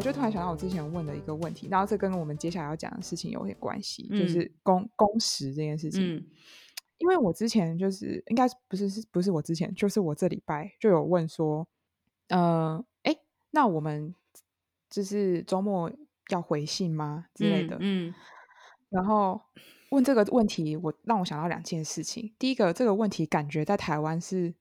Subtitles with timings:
[0.00, 6.16] 我就突然想到我之前问的一个问题，然后这跟我们接下来要讲的事情有点关系，嗯、就是工工时这件事情。
[6.16, 6.26] 嗯、
[6.96, 11.68] 因为我之前就是应该不是是不是我之前，就是我这礼拜就有问说，
[12.28, 13.14] 呃，哎，
[13.50, 14.14] 那我们
[14.88, 15.92] 就是周末
[16.30, 17.76] 要回信吗之类的？
[17.78, 18.14] 嗯，嗯
[18.88, 19.38] 然后
[19.90, 22.34] 问这个问题，我让我想到两件事情。
[22.38, 24.54] 第一个，这个问题感觉在台湾是。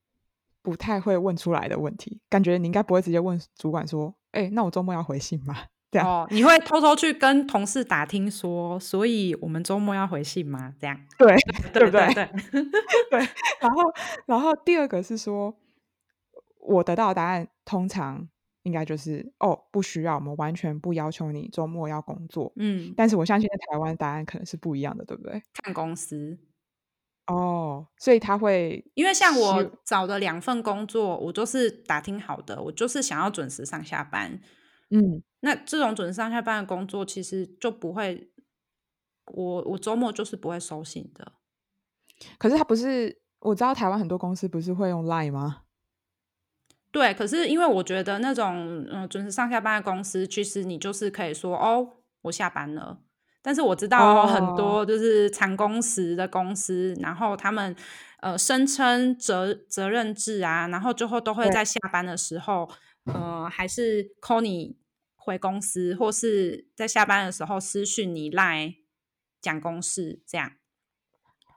[0.62, 5.56] 不太会问出来的问题，感觉你应该不会直接问主管说：“哎、欸，那我周末要回信吗？”
[5.92, 10.72] 这样哦，你会偷偷去跟同事打听说，所以我们周末要回信吗？
[10.80, 11.36] 这样 对
[11.74, 12.14] 对不对？
[12.14, 12.30] 对，
[13.10, 13.20] 对。
[13.60, 13.82] 然后，
[14.28, 15.58] 然后第二个是说，
[16.60, 18.28] 我得到的答案通常
[18.62, 25.41] 应该就是：“哦，不需要，我们完全不要求你周末要工作。”嗯，但是我相信在台湾答案可能是不一样的，对不对？
[25.64, 26.38] 看公司。
[27.30, 34.41] 哦，所以他会，因为像我找的两份工作，我都是打听好的，我就是想要准时上下班。
[34.90, 38.32] 嗯，那这种准时上下班的工作，其实就不会，
[39.26, 41.34] 我我周末就是不会收信的。
[42.38, 45.64] 可是他不是，我知道台湾很多公司不是会用 Line 吗？
[46.91, 53.04] 对，可是因为我觉得那种嗯准时上下班的公司，其实你就是可以说哦，我下班了。
[53.41, 57.05] 但是我知道很多就是长工时的公司，oh.
[57.05, 57.76] 然后他们
[58.20, 62.70] 呃声称责责任制啊，然后最后都会在下班的时候，
[63.05, 64.78] 呃还是 call 你
[65.16, 68.75] 回公司，或是在下班的时候私讯你赖
[69.41, 70.51] 讲公事这样。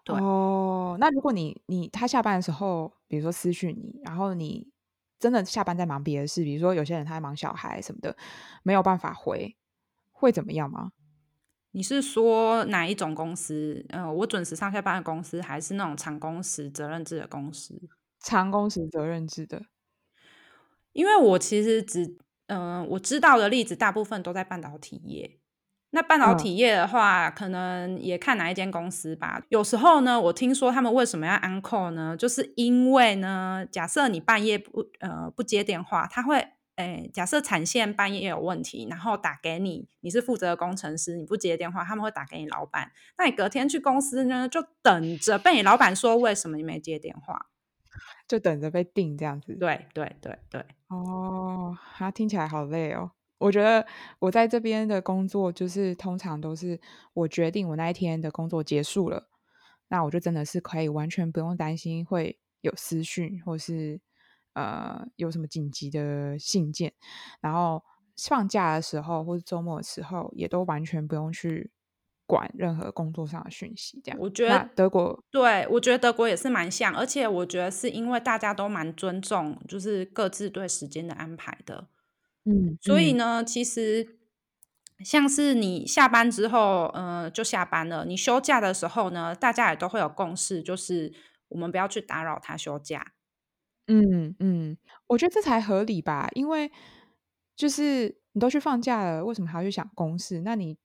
[0.04, 4.68] 对哦，oh, 那如果你你他下班的时候，比如说私讯你，然后你
[5.18, 8.16] 真的下班在忙别的事，比如说有些人他在忙小孩什么的，
[8.62, 9.56] 没有办法回，
[10.10, 10.92] 会怎么样吗？
[11.74, 13.84] 你是说哪一种公司？
[13.88, 17.80] 呃，我准时上下班的公司，还是那种长工时责任制的公司？
[18.20, 19.62] 长工时责任制的。
[20.92, 22.04] 因为我其实只，
[22.46, 25.38] 嗯、呃，我知道的例子大部分都在半导体业。
[25.94, 29.42] 那半导体业的话，嗯、可能也看哪一间公司吧。
[29.50, 32.16] 有时候呢，我听说他们为什么要 on call 呢？
[32.16, 36.52] 就是因为呢，假设你半夜不，呃，不接电话，他会。
[36.76, 42.90] 哎，假设产线半夜有问题，然后打给你，你是负责的工程师，你不接电话，他们会打给你老板。
[43.18, 47.50] 那你隔天去公司呢，就等着被你老板说为什么你没接电话，
[48.26, 49.54] 就等着被定这样子。
[49.54, 50.64] 对对对对。
[50.88, 53.10] 哦，他听起来好累哦。
[53.36, 53.86] 我觉得
[54.18, 56.80] 我在这边的工作，就是通常都是
[57.12, 59.28] 我决定我那一天的工作结束了，
[59.88, 64.00] 那我就真的是可以完全不用担心会有私讯或是。
[64.54, 66.92] 呃，有什么紧急的信件，
[67.40, 67.82] 然后
[68.16, 71.70] 放假的时候或者周末的时候，也都完全不用去
[72.26, 74.00] 管任何工作上的讯息。
[74.04, 81.88] 这样，我觉得德国，对，我觉得德国也是蛮像，而且我觉得是因为大家都蛮尊重，就是各自对时间的安排的。
[82.44, 84.18] 嗯，所以呢，嗯、其实
[85.04, 88.04] 像是你下班之后，呃，就下班了。
[88.04, 91.12] 你休假的时候呢，大家也都会有共识，就是
[91.48, 93.12] 我们不要去打扰他休假。
[93.88, 94.76] 嗯嗯，
[95.08, 96.70] 我觉得这才合理吧，因为
[97.56, 100.40] 就是你都去放假了，为什么还要去想公事？
[100.42, 100.76] 那你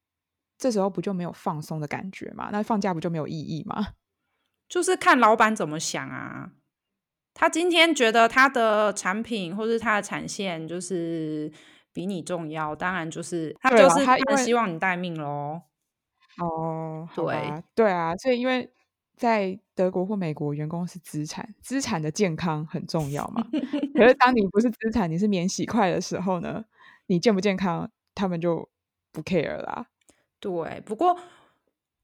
[0.57, 2.49] 这时候不就没有放松的感觉吗？
[2.51, 3.87] 那放假不就没有意义吗？
[4.67, 6.51] 就是看老板怎么想啊。
[7.33, 11.51] 他今天觉得他的产品或是他的产线就是
[11.93, 15.61] 比你重要，当然就是他就是他希望你待命喽。
[16.39, 18.73] 哦，对对啊，所以因为。
[19.17, 23.43] 在德国或美国，员工是资产，资产的健康很重要嘛。
[23.95, 26.63] 可是当你不是资产，你是免洗筷的时候呢，
[27.07, 28.69] 你健不健康，他们就
[29.11, 29.87] 不 care 啦。
[30.39, 31.17] 对，不过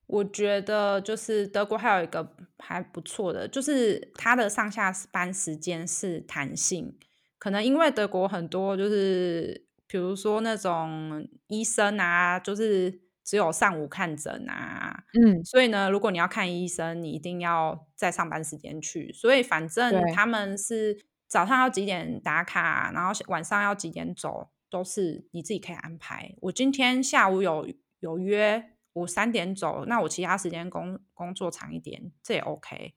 [0.08, 6.98] 我觉得就是德国还有一个还不错的，就是它的上下班时间是弹性。
[7.38, 13.04] 可能因为德国很多就是，比如说那种医生啊，就是。
[13.24, 19.14] 只有上午看诊啊，嗯，所以呢，如果你要看医生，你一定要在上班时间去。
[19.14, 26.36] 所以反正他们是早上要几点打卡，然后晚上要几点走，都是你自己可以安排。
[26.42, 27.66] 我今天下午有
[28.02, 32.94] 有约，我三点走，那我其他时间工工作长一点，这也 OK。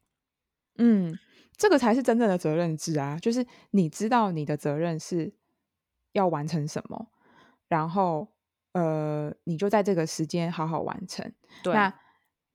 [0.78, 1.16] 嗯，
[1.56, 5.36] 这个才是真正的责任制啊，就是你知道你的责任是
[6.12, 7.12] 要完成什么，
[7.68, 8.35] 然后。
[8.76, 11.24] 呃，你就在这个时间好好完成。
[11.62, 11.90] 对，那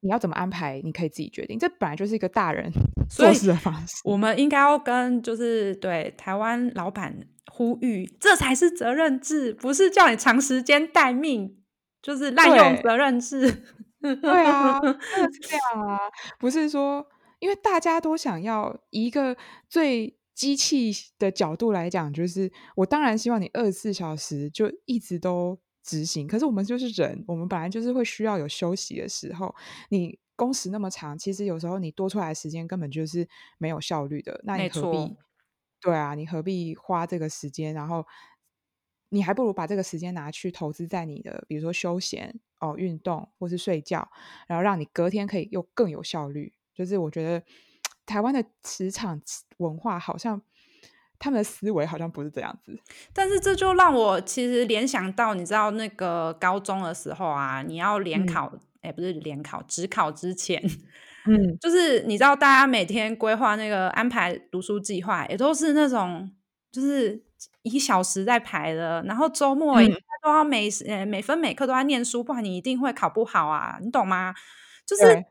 [0.01, 0.79] 你要怎么安排？
[0.83, 1.57] 你可以自己决定。
[1.57, 2.71] 这本来就是一个大人
[3.09, 3.95] 做事的方式。
[4.03, 7.19] 我们应该要跟就是对台湾老板
[7.51, 11.57] 呼吁，这才是责任制，不是叫你长时间待命，
[12.03, 13.63] 就是滥用责任制。
[13.99, 15.97] 对，对啊，是这样啊，
[16.37, 17.03] 不是说
[17.39, 19.35] 因为大家都想要一个
[19.67, 26.27] 最机器的角度来讲，就是我当然希望你二十四小时就一直都执行。
[26.27, 29.53] 可是我们就是人，我们本来就是会需要有休息的时候。
[29.89, 34.41] 你工时那么长，其实有时候你多出来的时间根本就是没有效率的。
[34.43, 35.17] 那你何必？
[35.79, 37.73] 对啊，你何必花这个时间？
[37.73, 38.05] 然后
[39.09, 44.09] 你还不如把这个时间拿去投资在你的，比如说休闲哦、运动或是睡觉，
[44.47, 46.53] 然后让你隔天可以又更有效率。
[46.73, 47.43] 就是我觉得。
[48.03, 49.21] 台湾的职场
[49.57, 50.41] 文化好像，
[51.21, 52.75] 他们的思维好像不是这样子。
[53.13, 58.47] 但是这就让我其实联想到，你知道那个高中的时候啊，你要联考，
[58.81, 60.59] 哎、嗯，欸、不是联考，只考之前，
[61.27, 66.31] 嗯， 就是你知道大家每天规划那个安排读书计划，也都是那种
[66.71, 67.23] 就是
[67.61, 69.79] 一小时在排的，然后周末
[70.23, 74.33] 都要每呃、嗯、每分每刻都在念书，不然你一定会考不好啊，你懂吗？
[74.87, 75.23] 就是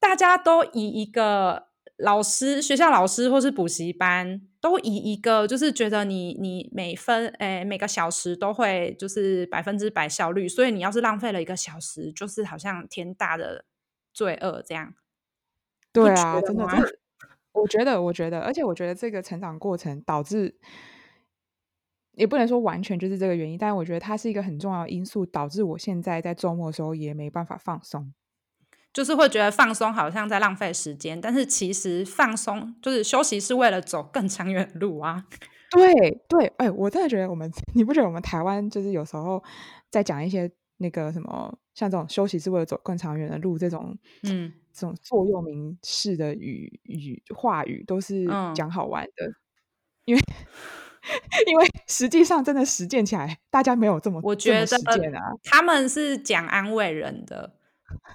[0.00, 1.65] 大家都以一个。
[1.96, 13.64] 老师、学校老师或是补习班，都以一个就是觉得你你每分诶、欸、每个小时都会就是百分之百效率，所以你要是浪费了一个小时，就是好像天大的
[14.12, 14.94] 罪恶这样。
[15.90, 16.88] 对啊，真的，真的，
[17.52, 20.58] 我觉得，我觉得，而且我觉得这个成长过程导致，
[22.12, 28.12] 也不能说完全就是这个原因，但我觉得它是一个很重要的因素，导致我现在在周末的时候也没办法放松。
[28.96, 35.22] 就是会觉得放松好像在浪费时间，但是其实放松就是休息，是为了走更长远的路啊。
[35.70, 39.44] 对对，哎、欸，我真的觉得我们， 你不觉得我们台湾就是有时候
[39.90, 49.36] 在讲一些那个什么，像这种休息是为了走更长远的路这种，嗯，这种座右铭式的语语话语，都是讲好玩的，嗯、
[50.06, 50.20] 因为
[51.48, 54.66] 因为实际上真的实践起来，大家没有这么我觉得
[55.44, 57.55] 他们是讲安慰人的。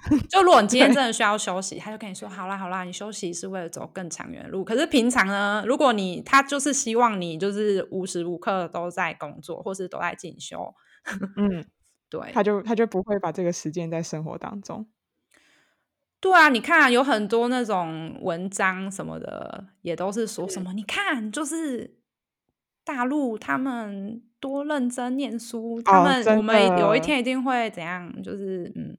[0.28, 10.74] 就如果你今天真的需要休息，他就跟你说：“好啦好啦，你休息是为了走更长远的路。”可是平常呢，如果你他就是希望你就是无时无刻都在工作，或是都在进修。
[11.36, 11.64] 嗯，
[12.10, 14.88] 对，他就他就不会把这个时间在生活当中。
[16.20, 21.98] 对啊，你看有很多那种文章什么的，也都是说什么，你看就是
[22.84, 28.98] 大陆他们多认真念书，哦、他们我们有一天一定会怎样，就是嗯。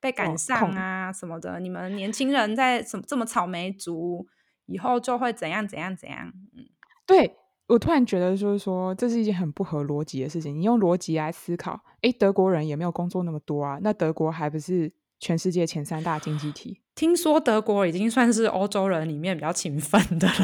[0.00, 4.26] 被赶上啊什么的，哦、你们年轻人在什么这么草莓族，
[4.66, 6.32] 以后就会怎样怎样怎样。
[6.56, 6.64] 嗯，
[7.06, 7.36] 对，
[7.68, 10.58] 我突然觉得就是说，这是一件很不合逻辑的事情。
[10.58, 16.80] 你用逻辑来思考，诶，德国人也没有工作那么多啊，那德国还不是全世界前三大经济体？
[16.96, 20.34] 听说德国已经算是欧洲人里面比较勤奋的了。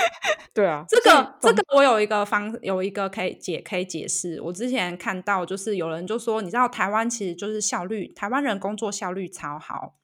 [0.54, 4.40] 对啊，这个这个我有一个方有一个可以解可以解释。
[4.40, 9.96] 我之前看到就是有人就说，你知道台湾其实就是效率，台湾人工作效率超好，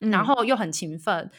[0.00, 1.30] 嗯、然后又很勤奋，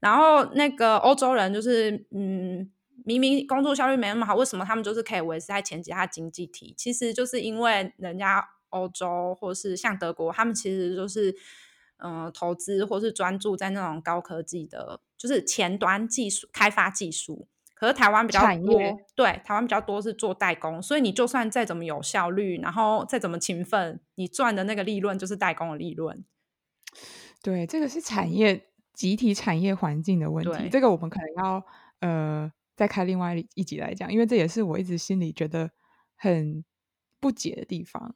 [0.00, 2.70] 然后那个欧洲人就是嗯，
[3.04, 6.74] 明明工作效率没那么好，为什么他们就是可以维持在前几大经济体？
[6.76, 11.34] 其实就是因为人家欧洲或是像德国，他们其实就是
[11.98, 17.48] 嗯、呃，投资或是专注在那种高科技的，就是前端技术开发技术。
[17.74, 18.80] 可是台湾比较多，
[19.14, 26.24] 对，台湾比较多是做代工，所以你就算再怎么有效率，然后再怎么勤奋，你赚的那个利润就是代工的利润。
[27.42, 31.62] 对，这个是产业集体产业环境的问题，这个我们可能要
[32.00, 35.70] 呃再开另外一集来讲，因为这也是我一直心里觉得
[36.14, 36.64] 很
[37.20, 38.14] 不解的地方，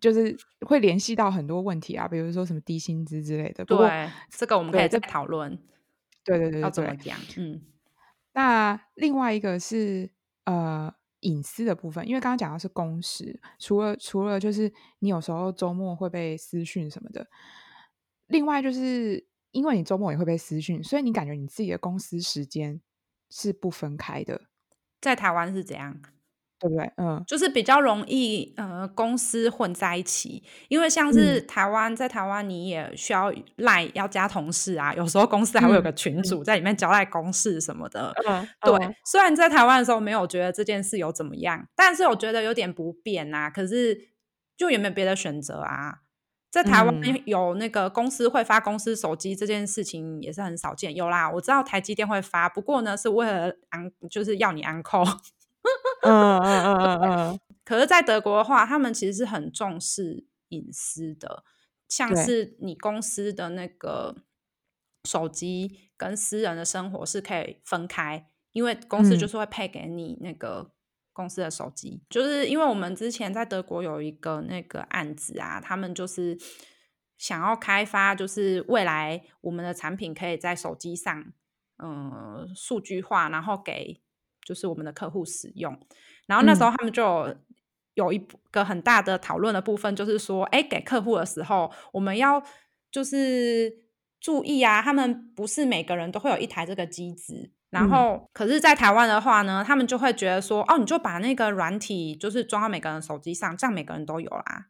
[0.00, 3.62] 就是会联系到很多问题啊，比如说什么低薪资之类的。
[3.62, 3.90] 对，不过
[4.30, 5.58] 这个我们可以再讨论。
[6.26, 7.18] 对对对，对，要怎么讲？
[7.38, 7.62] 嗯。
[8.32, 10.10] 那另外一个是
[10.44, 17.26] 呃隐私的部分，因为刚刚讲到是公时，除了除了就是你有时候周末会被私讯什么的，
[18.26, 22.80] 另外就是因为你周末也会被私讯，所以你感觉你自己的公司时间
[23.30, 24.42] 是不分开的。
[25.00, 26.02] 在台湾是怎样？
[26.58, 26.90] 对不对？
[26.96, 38.12] 嗯，就是比较容易，呃，公司混在一起，因为像是台湾，嗯、在台湾你也需要赖要加同事啊，有时候公司还会有个群组在里面交代公事什么的。
[38.26, 38.74] 嗯，对。
[38.86, 43.50] 嗯、虽然在台湾的时候没有觉得这件事有怎么样，但是我觉得有点不便啊。
[43.50, 44.08] 可是
[44.56, 45.98] 就有没有别的选择啊？
[46.50, 50.94] 在台湾有那个公司会发公司手机这件事情也是很少见。
[50.94, 55.18] 有啦，我知道台积电会发，不过呢是为了安，就是要你 on call。
[56.02, 61.44] 嗯嗯嗯嗯嗯， 可是，在德国的话，他们其实是很重视隐私的，
[61.88, 64.16] 像是你公司的那个
[65.04, 70.70] 手机跟私人的生活是可以分开，因为公司就是会配给你那个
[71.12, 72.00] 公司的手机。
[72.02, 76.38] 嗯、就是因为我们之前在德国有一个那个案子啊，他们就是
[77.18, 81.32] 想要开发，就是未来我们的产品可以在手机上，
[81.78, 84.02] 嗯、呃，数据化，然后给
[84.46, 85.76] 就是我们的客户使用。
[86.26, 87.02] 然后那时候他们就
[87.94, 92.40] 有，有一个很大的讨论的部分，就是说，哎，给客户的时候，我们要
[92.90, 93.76] 就是
[94.20, 97.50] 注意啊，他们不是每个人都会有一台这个机子。
[97.70, 104.68] 然后，嗯、可是，在台湾的话呢，他们就会觉得说，哦，你就把那个软体就是装到每个人手机上，这样每个人都有啦。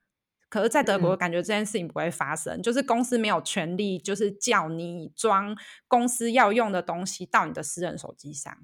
[0.49, 5.55] 可是，在德国，感觉这件事情不会发生，嗯、就是公司没有权利，就是叫你装
[5.87, 8.57] 公司要用的东西到你的私人手机上。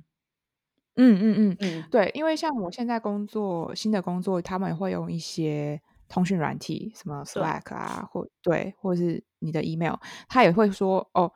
[0.96, 9.94] 嗯嗯嗯嗯，对，因为像我现在工作新的工作，他们也会用一些通讯软体，什么 Slack 啊，对或对，或是你的 email，
[10.28, 11.32] 他也会说哦，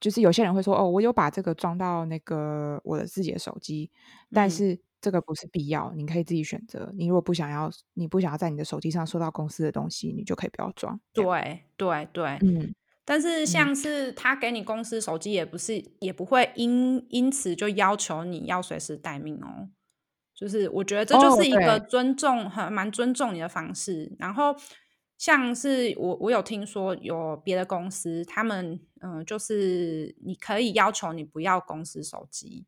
[0.00, 4.80] 就是有些人会说哦，我有把这个装到那个我的自己的手机，嗯、但是。
[5.04, 6.90] 这个不是必要，你可以自己选择。
[6.96, 10.98] 你如果不想要，你不想要在你的手机上收到公司的东西，你就可以不要装。
[11.12, 12.74] 对对对，嗯。
[13.04, 19.68] 但是像是他给你公司手机，也不是、嗯、也不会因因此就要求你要随时待命哦。
[20.34, 24.16] 就是我觉得这就是一个尊重，很蛮、哦、尊重你的方式。
[24.18, 24.56] 然后
[25.16, 32.66] 像是我我有听说有别的公司，他们嗯，就是你可以要求你不要公司手机。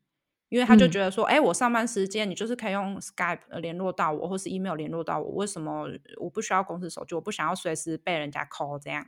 [0.49, 5.31] 因为他就觉得说，哎、嗯，我上班时间你就是可以用 Skype 联络到我，或是 email 联络到我。
[5.31, 5.85] 为什么
[6.21, 7.15] 我不需要公司手机？
[7.15, 9.05] 我不想要随时被人家 call 这样。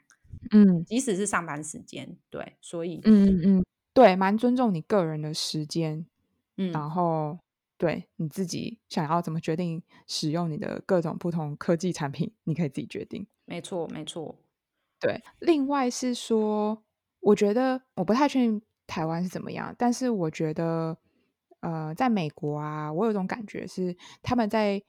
[0.52, 6.06] 嗯，即使是上班时间，对，所以，嗯嗯嗯，对，蛮尊重你个人的时间。
[6.58, 7.38] 嗯，然后
[7.78, 13.26] 对你自己想要怎么决定使用你的各种不同科技产品，你可以自己决定。
[13.46, 14.36] 没错，没错。
[15.00, 16.84] 对，另外是说，
[17.22, 20.98] 我觉得我不太确定台湾是怎么样，但是我觉得。
[21.62, 24.82] 呃，在美国啊，我有种感觉是他们在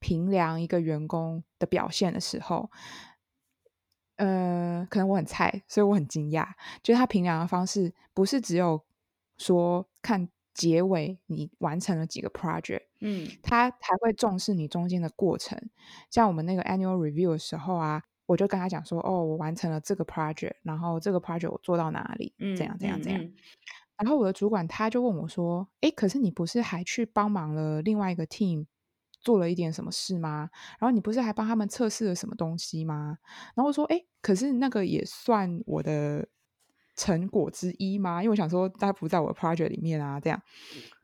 [0.00, 2.68] 评量一个员工的表现的时候，
[4.16, 6.46] 呃，可能我很菜，所以我很惊讶，
[6.82, 8.82] 就是他评量的方式不是只有
[9.38, 15.58] 说看结尾你完成了几个 project，嗯，他还会重视你中间的过程。
[16.10, 23.22] 像我们那个 annual review 的时候啊，我就跟他讲说，哦，我完成了这个 project，然后这个 project 我做到哪里，嗯，怎样怎样怎样。
[23.22, 23.34] 嗯嗯
[23.98, 28.66] 然后我的主管他就问我说：“诶，可是你不是还去帮忙了另外一个 team
[29.20, 30.48] 做了一点什么事吗？
[30.78, 33.18] 然后你不是还帮他们测试了什么东西吗？”
[33.54, 36.28] 然后我说：“哎，可是那个也算我的
[36.94, 38.22] 成果之一吗？
[38.22, 40.40] 因为我想说，他不在我的 project 里面啊，这样。”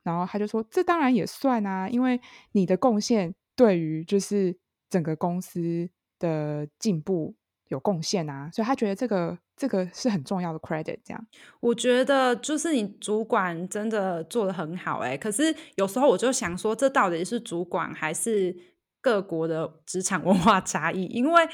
[0.02, 2.20] 然后他就说：“这当然也算啊，因为
[2.52, 5.88] 你的贡献对于就是整个公司
[6.18, 7.34] 的进步
[7.68, 11.26] 有贡献啊，所以他觉得这个。”这个是很重要的 credit，这样
[11.60, 18.56] 我觉得就是你主管真的做得很好哎，可是有时候我就想说，这到底是主管还是
[19.00, 21.04] 各国的职场文化差异？
[21.04, 21.48] 因为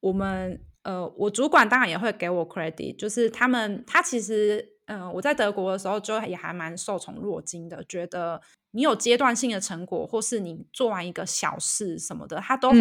[0.00, 8.40] 我们呃，我主管当然也会给我 credit，就是他们他其实嗯、呃，我在德国的时候就也还蛮受宠若惊的，觉得
[8.70, 12.80] 你有阶段性的成果，或是你做完一个小事什么的，他都会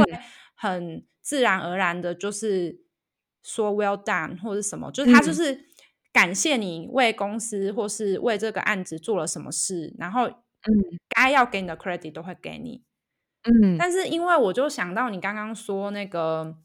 [0.55, 2.84] 很自然而然的，就是。
[3.45, 5.65] 说 well done 或者什么，就是他就是
[6.11, 10.73] 感谢你为公司或是为这个案子做了什么事，然后嗯，
[11.09, 12.83] 该要给你的 credit 都会给你，
[13.43, 13.77] 嗯。
[13.77, 16.57] 但是因为我就想到你刚刚说那个，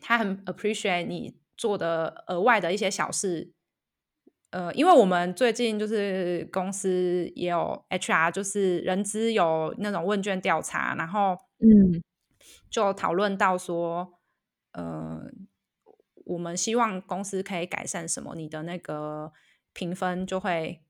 [0.00, 3.52] 他很 appreciate 你做的额外的一些小事，
[4.52, 12.00] 呃，因为我们最近就是公司也有 HR，就是人资有那种问卷调查，然后嗯，
[12.70, 14.14] 就讨论到说，
[14.72, 15.30] 呃。
[16.26, 19.32] 我们希望公司可以改善什么，你的那个
[19.72, 20.82] 评分就会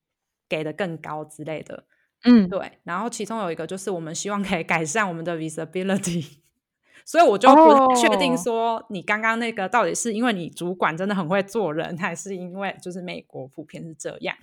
[0.49, 1.85] 给得更高之类的。
[2.25, 2.79] 嗯，对。
[2.85, 6.39] 然后其中有一个就是我们希望可以改善我们的 visibility，
[7.05, 14.35] 所以我就不太确定说你刚刚那个到底是因为你主管真的很会做人，还是因为就是美国普遍是这样。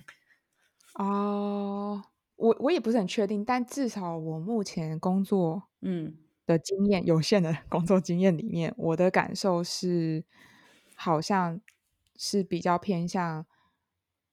[0.94, 2.04] 哦，
[2.36, 10.24] 我我也不是很确定，但至少我目前工作嗯的经验、嗯、有限的工作经验里面，我的感受是。
[10.94, 11.60] 好像
[12.16, 13.44] 是比较偏向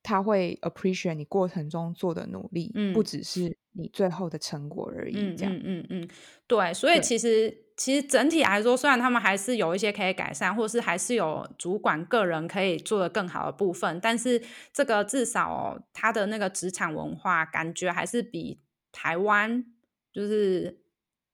[0.04, 5.36] 他会 appreciate 你过程中做的努力，嗯，不只是你最后的成果而已。
[5.36, 6.10] 这样，嗯嗯嗯，
[6.48, 6.74] 对。
[6.74, 14.42] 所以其实其实整体来说，虽然他们还是有一些可以改善，或是还是有主管个人可以做的更好的部分，但是
[14.74, 18.60] 这个至少他的那个职场文化感觉还是比
[18.92, 19.66] 台湾
[20.12, 20.82] 就是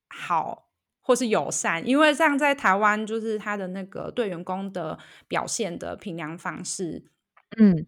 [0.08, 0.67] 好。
[1.08, 7.10] 或是友善，因为像在台湾，就是他的那个对员工的表现的评量方式，
[7.56, 7.86] 嗯，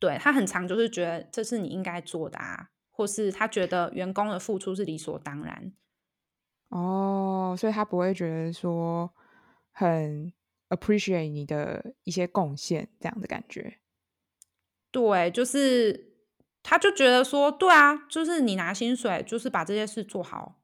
[0.00, 5.72] 对，他很常就是觉得这是你应该做的啊，或是他觉得员工的付出是理所当然。
[6.70, 9.14] 哦，所以他不会觉得说
[9.70, 10.32] 很
[10.70, 13.78] appreciate 你的一些贡献，这样的感觉。
[14.90, 16.16] 对，就是
[16.64, 20.60] 他就觉得说，对啊，就是你拿薪水，就是把这些事做好。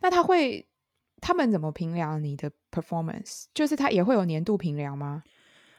[0.00, 0.68] 那他会，
[1.24, 3.46] 他们怎么评量你的 performance？
[3.54, 5.22] 就是他也会有年度评量吗？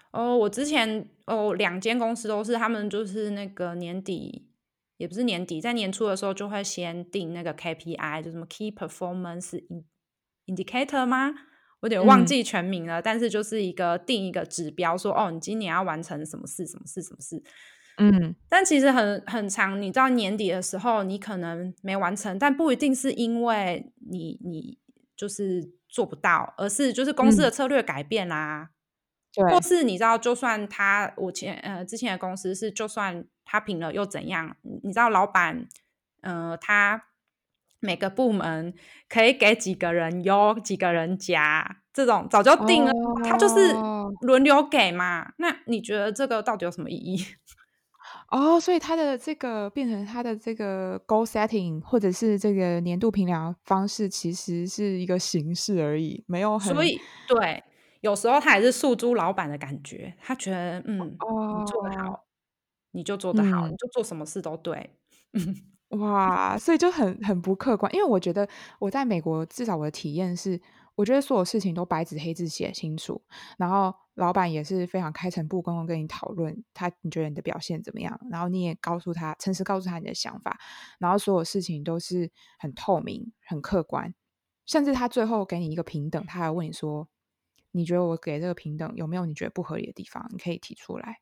[0.10, 4.48] 哦，我之前哦，两间公司都是，他们就是那个年底，
[4.98, 9.62] 也不是年底，在年初的时候就会先定那个 KPI，就什么 Key Performance
[10.48, 11.32] Indicator 吗？
[11.82, 17.44] 我有点忘记全名了，嗯、但是就是一个定一个指标说，说哦，你今年要完成什么事，什么事，什么事。
[17.98, 24.80] 嗯，但其实很很长，你到年底的时候，你可能没完成，但不一定是因为你你
[25.16, 28.70] 就是做不到，而是就是公司的策略改变啦、
[29.50, 34.56] 或是你知道，就算他我前呃之前的公司是，就算他评了又怎样？
[34.84, 35.68] 你知道老板
[36.22, 37.06] 呃他
[37.80, 38.74] 每个部门
[39.08, 43.74] 可以给几个人优，几个人加，这种早就定了，哦、他就是
[44.22, 45.34] 轮流给嘛。
[45.38, 47.26] 那你觉得这个到底有什么意义？
[48.30, 56.74] 哦，所以他的这个变成他的这个 goal setting，或者是这个年度评量方式，其实是一个形式而已，没有很。
[56.74, 57.64] 所以对，
[58.02, 62.26] 有时候他也是诉诸老板的感觉，他觉得嗯，哦、你做得好，
[62.92, 64.90] 你就做得好，嗯、你就做什么事都对。
[65.90, 68.48] 哇，所以就很很不客观，因为我觉得
[68.80, 70.60] 我在美国，至少我的体验是。
[70.96, 73.22] 我觉得所有事情都白纸黑字写清楚，
[73.58, 78.20] 然后老板也是非常开诚布公的跟你讨论他，你觉得你的表现怎么样？
[78.32, 80.58] 然后你也告诉他，诚实告诉他你的想法，
[80.98, 84.14] 然后所有事情都是很透明、很客观，
[84.66, 87.08] 甚至他最后给你一个平等，他还问你说
[87.72, 90.26] ：“你觉得我给这个平等有没有你觉得不合理的地方？
[90.32, 91.20] 你可以提出来。”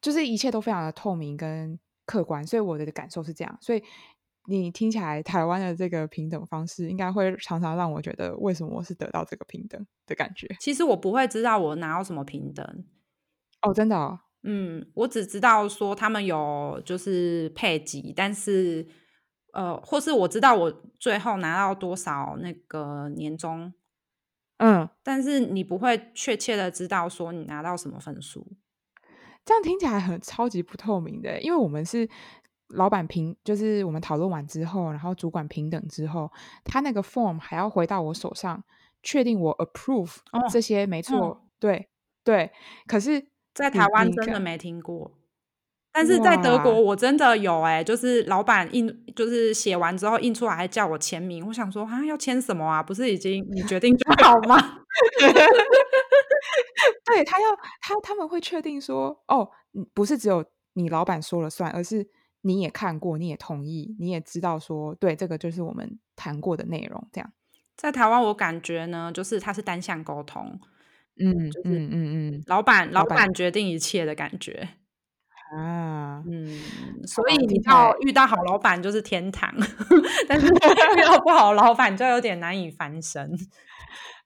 [0.00, 3.82] 就是一切都非常的透明跟客观，所以我的感受是这样，所以。
[4.48, 10.46] 你听起来台湾的这个平等方式，应该会常常让我觉得，为什么我是得到这个平等的感觉？
[10.60, 12.84] 其实我不会知道我拿到什么平等。
[13.62, 14.20] 哦，真的哦？
[14.44, 18.86] 嗯，我只知道说他们有就是配给，但是
[19.52, 23.74] 呃，或是我知道我最后拿到多少那个年终，
[24.58, 28.46] 嗯，但是你不会确切的知道说你拿到什么分数。
[29.44, 32.08] 这样听起来很超级不透明的，因为我们是。
[32.70, 36.30] 老板评就是我们讨论完之后，然后主管平等之后，
[36.64, 38.62] 他那个 form 还要回到我手上，
[39.04, 40.16] 确定我 approve
[40.50, 41.88] 这些没错，哦、对
[42.24, 42.50] 对。
[42.88, 45.12] 可是，在台湾真的没听过，
[45.92, 52.82] 但是在德国我真的有哎、欸，就是老板印，就是写完之后印出来还叫我签名，我想说啊，要签什么啊？
[52.82, 54.56] 不是已经你决定就 好吗？
[57.06, 57.46] 对他要
[57.80, 59.48] 他他们会确定说，哦，
[59.94, 62.04] 不是只有你老板说了算，而是。
[62.46, 67.08] 你也看过，你也同意，你也知道说，对，这个就是我们谈过的内容。
[67.12, 67.32] 这样，
[67.76, 70.60] 在台湾，我感觉呢，就是它是单向沟通，
[71.18, 74.68] 嗯，就是嗯嗯嗯，老板老板决定一切的感觉
[75.56, 76.46] 啊，嗯，
[77.06, 79.52] 所以你要遇到好老板就是天堂，
[80.28, 83.30] 但是遇到不好老板就有点难以翻身。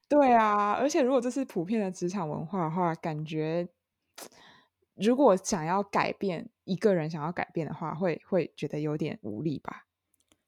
[0.09, 3.68] 对啊，而且如果这是普遍的职场文化的话，感觉
[4.96, 6.50] 如果想要改变。
[6.64, 9.87] 一个人想要改变的话，会会觉得有点无力吧？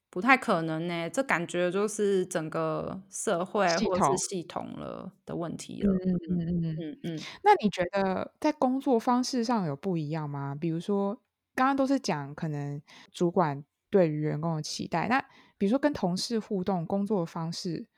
[0.09, 5.93] 不太可能呢，这感觉就是整个社会或者是系统了的问题了。
[5.93, 7.19] 嗯嗯嗯嗯嗯。
[7.43, 10.55] 那你觉得在工作方式上有不一样吗？
[10.55, 11.21] 比如说，
[11.57, 15.21] 刚刚都是讲可能主管对于员工的期待，那
[15.59, 17.89] 比如说跟同事互动、工作方式，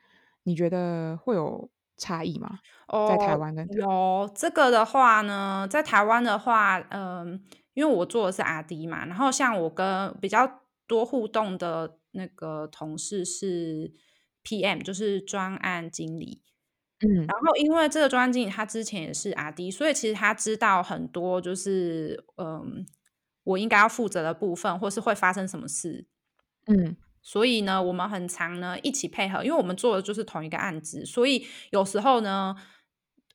[0.44, 2.59] 你觉得会有差异吗？
[2.88, 7.44] 哦，在台湾跟有这个的话呢，在台湾的话，嗯。
[7.74, 13.92] 因为我做的是 RD 嘛，然后像我跟比较多互动的那个同事是
[14.44, 16.40] PM，就是专案经理。
[17.00, 22.87] 嗯，然后因为这个专案经理他之前也是 RD，所以其实他知道很多，就是嗯，
[23.42, 26.07] 我应该要负责的部分，或是会发生什么事。
[26.66, 32.54] 嗯，所以呢，我们很常呢一起配合，因为我们做的就是同一个案子，所以有时候呢。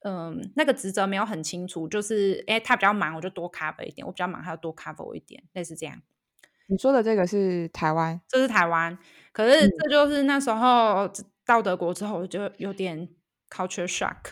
[0.04, 6.02] 嗯，那个职责没有很清楚，就是哎，他比较忙，我就多 cover 一点；我比较忙，他要多 cover 我一点，类似这样。
[6.67, 8.97] 你说的这个是台湾，这是台湾。
[9.34, 11.12] 可是这就是那时候
[11.45, 13.10] 到德国之后，我就有点
[13.49, 14.32] culture shock。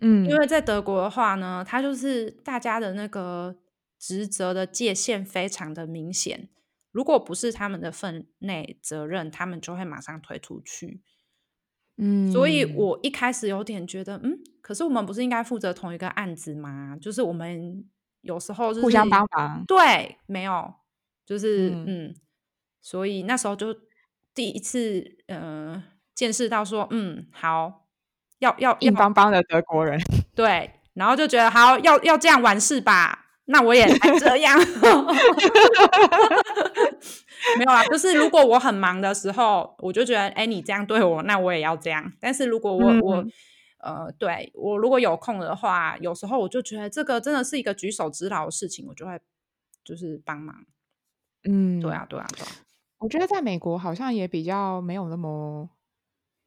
[0.00, 3.56] 嗯，因为在德国的话呢，他就是大家的那个
[3.98, 6.48] 职责的界限非常的明显，
[6.96, 11.02] 如果不是他们的分内责任，他们就会马上推出去。
[11.98, 16.96] 嗯，所以我一开始有点觉得，嗯，可是我们不是应该负责同一个案子吗？
[16.98, 17.84] 就是我们
[18.22, 20.72] 有时候、就是、互相帮忙，对，没有，
[21.26, 22.14] 就是嗯，嗯，
[22.80, 23.76] 所以那时候就
[24.34, 25.82] 第一次，呃，
[26.14, 27.88] 见识到说，嗯，好，
[28.38, 30.00] 要要硬邦邦的德国人，
[30.34, 34.58] 对，然后就觉得好要要这样完事吧，那我也来这样。
[37.58, 42.12] 没有啊，就是如果我很忙的时候，我就觉得哎，你这样对我，那我也要这样。
[42.20, 43.24] 但是如果我、嗯、我
[43.78, 49.20] 呃，对我如果有空的话，有时候我就觉得这个真的是一个举手之劳的事情，我就会
[49.84, 50.56] 就是帮忙。
[51.48, 52.48] 嗯，对啊，对啊，对啊。
[52.98, 55.68] 我觉得在美国好像也比较没有那么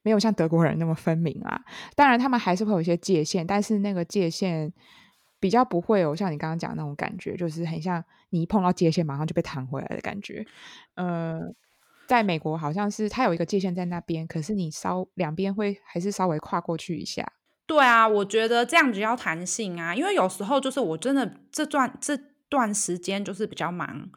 [0.01, 1.61] 没有像德国人那么分明啊。
[1.95, 4.73] 当然，他们还是会有一些界限，但是那个界限
[5.39, 10.45] 比较不会有像你刚刚讲的那种感觉，就是很像你一碰到界限，马上就被弹回来的感觉。
[10.95, 11.39] 呃，
[12.07, 17.31] 在美国好像是它有一个界限在那边，可是你稍两边会还是稍微跨过去一下。
[17.65, 22.17] 对啊，我觉得这样比较弹性啊，因为有时候就是我真的这段这
[22.49, 24.09] 段时间就是比较忙。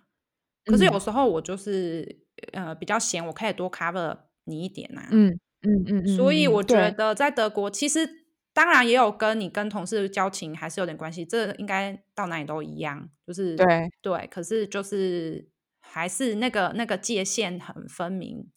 [0.65, 5.09] 可是有时候我就是、嗯、呃比较闲，我可以多 cover 你一点呐、啊。
[5.11, 6.17] 嗯嗯嗯嗯。
[6.17, 8.22] 所以我觉得在德国，其实
[8.53, 14.27] 当然也有跟你跟同事交情还是有点关系，这应该到哪里都一样，就是对对。
[14.31, 15.49] 可是就是
[15.81, 18.51] 还是那个那个界限很分明，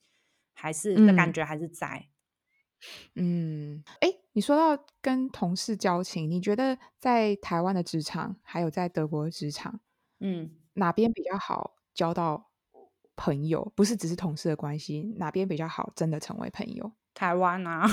[0.53, 2.07] 还是的感觉还是在。
[3.15, 9.79] 嗯，哎、欸，你说到跟同事交情，你觉得在台湾的职场还有在德国的职场，
[10.19, 11.75] 嗯，哪边比较好？
[11.93, 12.51] 交到
[13.15, 15.93] 朋友，不是只是同事的关系，哪边比较好？
[15.95, 16.91] 真的成为朋友？
[17.13, 17.87] 台湾啊，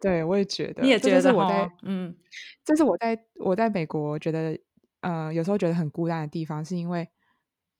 [0.00, 2.14] 对，我也觉得，你也觉得这是我在，嗯，
[2.64, 4.58] 这是我在我在美国觉得，
[5.00, 7.08] 呃，有时候觉得很孤单的地方，是因为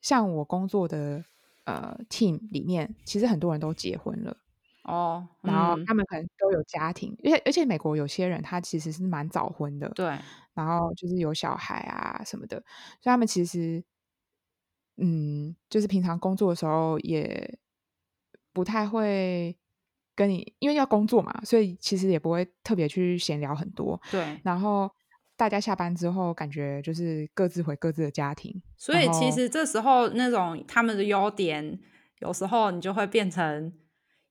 [0.01, 1.25] 像我工作的
[1.65, 4.37] 呃 team 里面，其实很多人都结婚了
[4.85, 10.19] 哦，然后他们可能都有家庭，而、嗯、且而且美国有些人他其实是蛮早婚的，对，
[10.55, 12.57] 然后就是有小孩啊什么的，
[13.01, 13.85] 所以他们其实。
[15.01, 17.57] 嗯，就是平常工作的时候也
[18.53, 19.57] 不太会
[20.19, 24.01] 跟你，因为要工作嘛，所以其实也不会特别去闲聊很多。
[24.11, 24.91] 对，然后
[25.37, 28.61] 大家下班之后，感觉就是各自回各自的家庭。
[28.77, 31.79] 所以其实这时候那种他们的优点，
[32.19, 33.73] 有时候你就会变成，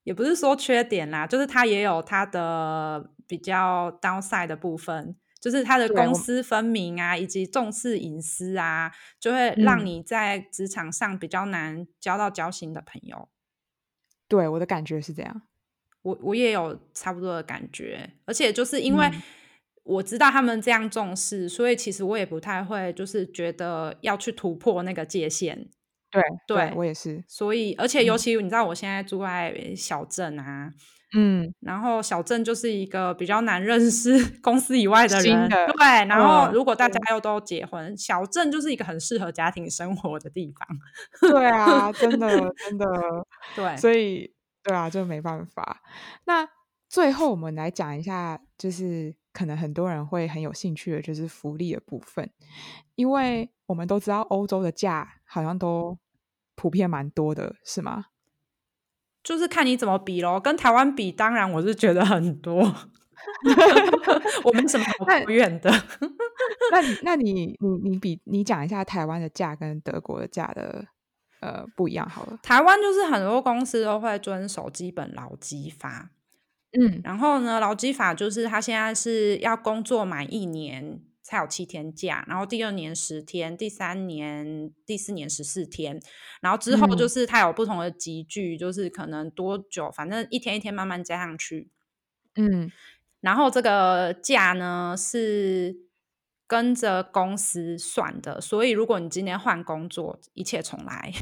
[0.02, 5.16] 也不是说缺点啦，就是他也有他的比较 downside 的部分。
[5.40, 13.28] 就是他的公私分明啊，以及重视隐私啊，就会让你在职场上比较难交到交心的朋友。
[14.26, 15.42] 对，我的感觉是这样，
[16.02, 19.10] 我我也有差不多的感觉，而且就是因为
[19.84, 25.68] 我知道他们这样重视，嗯，所以其实我也不太会，就是觉得要去突破那个界限。
[26.10, 27.22] 对，对，对我也是。
[27.28, 30.72] 所以，而且尤其你知道，我现在住在小镇啊。
[31.16, 35.86] 嗯，然后小镇就是一个比较难认识 公司以外的人，的对。
[36.06, 41.30] 然后如果大家又都结婚，小镇就是一个很适合家庭生活的地方。
[41.32, 42.28] 对啊，真的
[42.68, 42.86] 真的，
[43.56, 43.74] 对。
[43.78, 44.30] 所以
[44.62, 45.82] 对啊，就没办法。
[46.24, 46.48] 那
[46.88, 52.30] 最后我们来讲一下，就是可能很多人会很有兴趣的，就是福利的部分，
[52.94, 55.98] 因为我们都知道欧洲的假好像都
[56.54, 58.06] 普遍蛮多的，是吗？
[59.22, 62.60] 就是看你怎么比咯，跟台湾比，当然我是觉得很多，
[64.44, 65.70] 我们怎么好抱怨的。
[66.70, 70.86] 那那你你你比你讲一下台湾的假跟德国的假的
[71.40, 72.38] 呃不一样好了。
[72.42, 76.10] 台湾就是很多公司都会遵守基本劳基法，
[76.72, 81.02] 嗯，然后呢，劳基法就是他现在是要工作满一年。
[81.20, 86.00] 才有七天假，然后第二年十天，第三年、第四年十四天，
[86.40, 91.68] 然后之后就是它有不同的集聚，嗯，就是可能多久，反正一天一天慢慢加上去。
[92.36, 92.72] 嗯，
[93.20, 95.76] 然后这个假呢是
[96.48, 101.12] 跟着公司算的，所以如果你今天换工作，一切重来。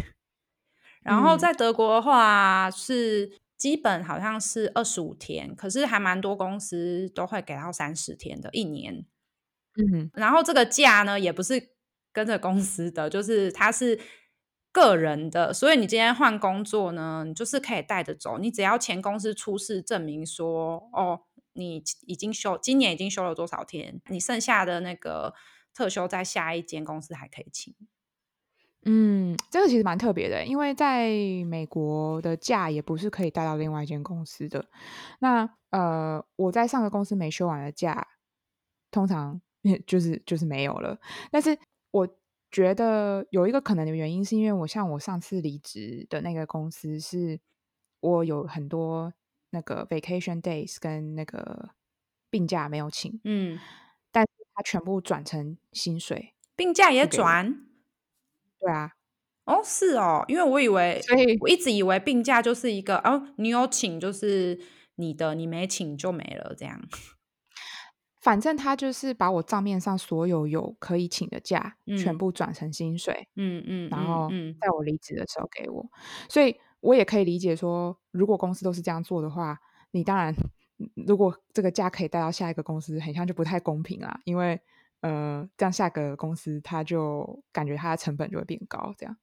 [1.02, 9.04] 然后在德国的话是基本好像是二十五天，可是还蛮多公司都会给到三十天的一年。
[9.76, 11.70] 嗯，然后这个假呢，也不是
[12.12, 14.00] 跟着公司的，就是它是
[14.72, 21.22] 个人的，所以你今天换工作呢，你就是可以带着走，你只要前公司出示证明说，哦，
[21.56, 25.34] 你已经休，今年已经休了多少天，你剩下的那个
[25.74, 27.74] 特休在下一间公司还可以请。
[28.84, 31.10] 嗯，这个其实蛮特别的，因为在
[31.46, 34.66] 美国的假也不是可以带到另外一间公司的。
[35.18, 38.06] 那呃，我在上个公司没休完的假，
[38.90, 39.40] 通常。
[39.84, 40.96] 就是就是没有了，
[41.28, 41.58] 但是
[41.90, 42.08] 我
[42.52, 47.40] 觉得有一个可能的原因，是因为我像我上次离职的那个公司，是
[47.98, 49.12] 我有很多
[49.56, 51.70] 那个 vacation days 跟那个
[52.28, 53.58] 病假没有请，嗯，
[54.12, 57.66] 但是他全部转成薪水，病假也转，
[58.60, 58.92] 对啊，
[59.46, 64.60] 哦是哦，因为我以为，所以我一直以为病假就是一个哦，你有请就是
[64.96, 66.78] 你的，你没请就没了这样。
[68.20, 74.28] 反正他就是把我账面上所有有可以请的假，嗯、全部转成薪水，嗯嗯，然后
[74.60, 75.88] 在我离职的时候给我，
[76.28, 79.58] 所以我也可以理解说，如果公司都是这样做的话，
[79.90, 80.34] 你当然，
[81.06, 84.60] 如果这个假可以带到下一个公司，很像就不太公平啊，因为
[85.00, 89.16] 呃，这样下个公司他就感觉他的成本就会变高，这样。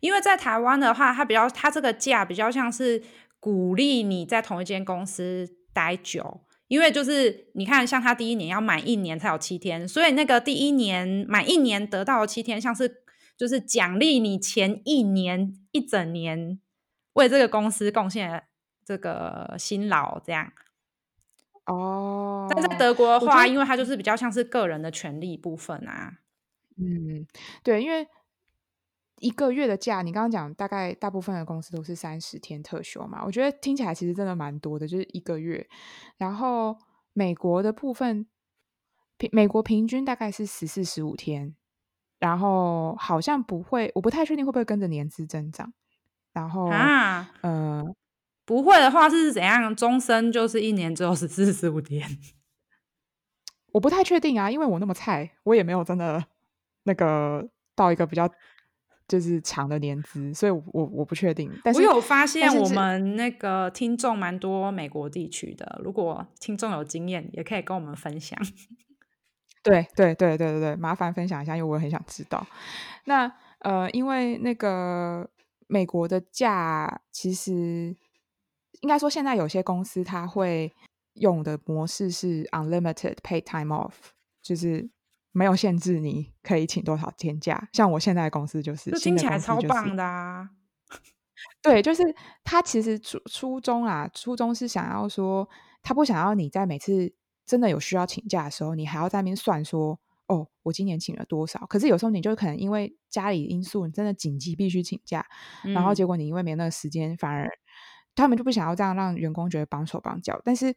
[0.00, 3.02] 因为在台湾的话，它比较它这个假比较像是
[3.38, 6.42] 鼓励你在同一间公司待久。
[6.68, 13.02] 因为就是你看，像他第一年要满一年才有七天，所以那个第一年满一年得到的七天，像是
[13.36, 16.60] 就是奖励你前一年一整年
[17.14, 18.44] 为这个公司贡献
[18.84, 20.52] 这个辛劳这样。
[21.66, 26.18] 哦，但在德国的话，因为它就是比较像是个人的权利部分啊。
[26.76, 27.26] 嗯，
[27.62, 28.08] 对，因为。
[29.22, 33.22] 一个月的假，你刚刚讲大概大部分的公司都是三十天特休嘛？
[33.22, 35.68] 我觉得听起来其实真的蛮多的，就是一个月。
[36.16, 36.74] 然后
[37.12, 38.26] 美国的部分，
[39.18, 41.54] 平美国平均大概是十四十五天，
[42.18, 45.74] 然后好像不会，我不太确定会不会跟着年资增长。
[46.40, 47.84] 然后啊，呃，
[48.44, 49.74] 不会的话是怎样？
[49.76, 52.08] 终身就是一年只有十四十五天？
[53.72, 56.24] 我不太确定啊，因为我那么菜，我也没有真的
[56.84, 58.28] 那个到一个比较。
[59.10, 61.50] 就是长的年资，所以我我，我不确定。
[61.64, 65.80] 但是我有发现，我们那个听众蛮多美国地区的。
[65.82, 68.38] 如果听众有经验，也可以跟我们分享。
[69.64, 72.46] 对对对对对对，麻烦分享一下，因为我很想知道。
[73.06, 75.28] 那呃，因为那个
[75.70, 77.96] 美国的假，其实
[78.80, 80.74] 应该说现在有些公司它会
[81.14, 83.92] 用的模式是 unlimited paid time off，
[84.42, 84.90] 就是。
[85.32, 87.68] 没有限制，你可以请多少天假？
[87.72, 90.50] 像我现在的公司就是，听起来超棒的啊！
[91.62, 92.02] 对，就是
[92.42, 95.48] 他其实初初衷啊，初衷是想要说，
[95.84, 97.14] 他不想要你在每次
[97.46, 100.00] 真的有需要请假的时候，你还要在那边算说，
[100.34, 101.66] 哦，我今年请了多少？
[101.66, 105.26] 可是有时候你就可能因为家里因素，你真的紧急必须请假，
[105.64, 107.50] 嗯、然后结果你因为没那个时间，反而
[108.14, 110.74] 他们就不想要这样让员工觉得绑手绑脚，但是。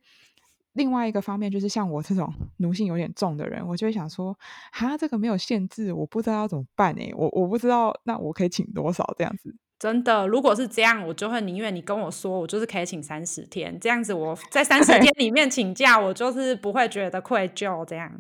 [0.75, 4.35] 另外一个方面就是像我这种奴性有点重的人，我就会想说，
[4.71, 9.55] 哈，这个没有限制，我不知道要怎么办哎，我我不知道，那我可以请多少这样子？
[9.77, 18.19] 真的，如果是这样，我就会宁愿你跟我说，我就是可以请三十天，这样子我在三十天里面请假，我就是不会觉得愧疚这样。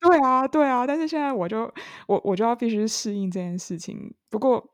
[0.00, 1.72] 对啊，对啊，但是现在我就
[2.06, 4.12] 我我就要必须适应这件事情。
[4.28, 4.64] 不过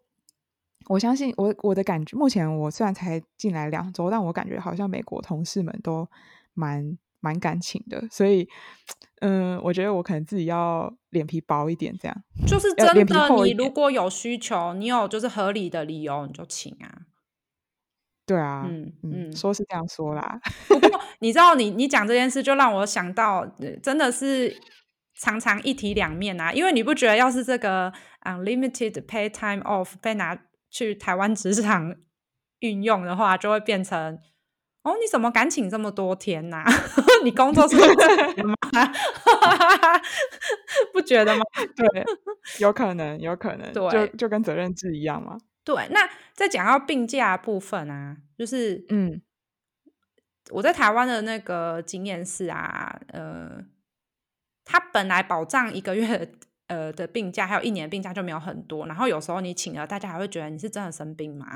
[0.88, 6.08] 我相信我我的感觉，目前我虽然才进来两周，但我感觉好像美国同事们都。
[6.58, 8.48] 蛮蛮感情的，所以，
[9.20, 13.28] 嗯，我觉得我可能自己要脸皮薄一点，这样就是真的。
[13.44, 17.02] 你如果有需求，你有就是合理的理由，你就请啊。
[18.24, 20.40] 对啊，嗯嗯，说是这样说啦。
[20.66, 23.46] 不过你知道你，你你讲这件事，就让我想到，
[23.82, 24.58] 真的是
[25.18, 26.52] 常常一体两面啊。
[26.52, 30.38] 因为你不觉得，要是这个 unlimited pay time off 被拿
[30.70, 31.94] 去台湾职场
[32.61, 34.18] 运用的话，就会变成。
[34.83, 36.72] 哦，你怎么敢请这么多天呐、啊？
[37.24, 37.88] 你工作是不是
[40.92, 41.42] 不觉得吗？
[41.74, 42.05] 对，
[42.61, 45.37] 有可能，有可能，对，就就跟责任制一样嘛。
[45.64, 49.20] 对，那在讲到病假部分啊，就是嗯，
[50.50, 53.59] 我在台湾的那个经验是啊，呃，
[54.66, 56.31] 他本来保障一个月
[56.66, 61.46] 呃的病假，还有一年的病假就没有很多，然后有时候你请了，大家还会觉得你是真的生病吗？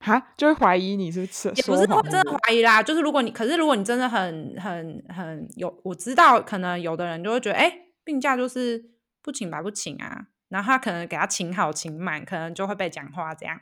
[0.00, 8.90] 哈，就会怀疑你是不是，也不是说真的怀疑啦，就是如果你，可是如果你真的很很很有，我知道可能有的人就会觉得，哎、欸，病假就是
[9.22, 13.58] 不请白不请啊，然后他可能给他请好请满，可能就会被讲话这样。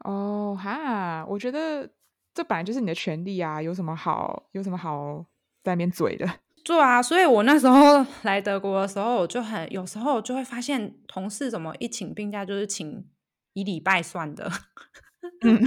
[0.00, 1.88] 哦哈，我觉得
[2.34, 5.24] 这本来就是你的权利啊，有什么好有什么好
[5.62, 6.28] 在那边嘴的？
[6.66, 13.08] 对啊，所以我那时候 来德国的时候，我就很有时候就会发现同事怎么一请病假就是请
[13.52, 14.50] 以礼拜算的。
[15.42, 15.60] 嗯，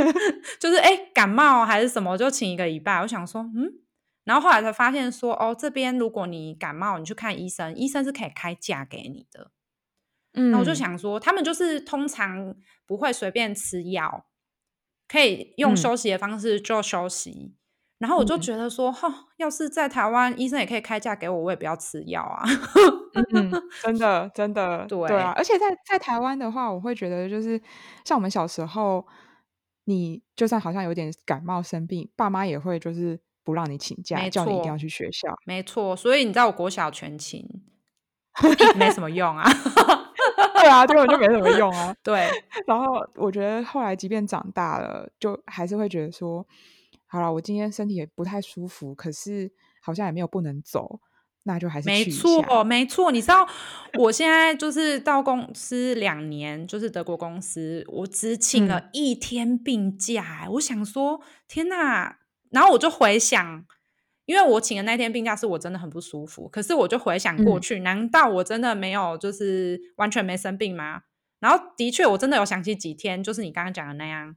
[0.58, 3.02] 就是哎、欸，感冒还是什么，就请一个礼拜。
[3.02, 3.70] 我想说，嗯，
[4.24, 9.50] 然后后来才发现说，哦，这边如果你感冒，你去看医生，医生是可以开假给你的。
[10.32, 12.54] 嗯，那我就想说，他们就是通常
[12.86, 14.24] 不会随便吃药，
[15.06, 17.30] 可以用休息的方式做休息。
[17.30, 17.56] 嗯
[17.98, 22.44] 然后我就觉得说，哈、嗯哦，要是在台湾，医生也可以开价给我，我也不要吃药啊。
[23.32, 23.50] 嗯，
[23.82, 25.32] 真的，真的，对，对啊。
[25.34, 27.58] 而且在在台湾的话，我会觉得就是
[28.04, 29.06] 像我们小时候，
[29.86, 35.34] 你就算好像有点感冒生病，爸妈也会就是不让你请假，叫你一定要去学校。
[35.46, 37.48] 没错，所以你知道我国小全勤，
[38.76, 39.48] 没什么用啊。
[40.60, 41.94] 对啊，根本就没什么用啊。
[42.02, 42.28] 对。
[42.68, 46.46] 然后我觉得后来即便长大了，就还是会觉得说。
[47.06, 51.00] 好了，我今天身体也不太舒服，可是好像也没有不能走，
[51.44, 53.12] 那就还是没错，没错。
[53.12, 53.46] 你知道，
[54.00, 60.42] 我现在就是到公司两年，就是德国公司，我只请了一天病假。
[60.46, 62.18] 嗯、我想说，天哪！
[62.50, 63.64] 然后我就回想，
[64.24, 71.02] 因为我请的那天病假是我真的很不舒服，可是我就回想过去，嗯、难道我真的没有就是完全没生病吗？
[71.38, 74.34] 然后的确，我真的有想起几天，就是你刚刚讲的那样，